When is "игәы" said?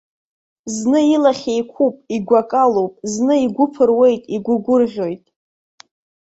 2.15-2.35, 3.45-3.65, 4.35-4.55